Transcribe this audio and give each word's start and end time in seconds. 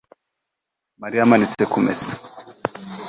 Mariya 1.01 1.21
amanitse 1.23 1.63
kumesa 1.71 2.11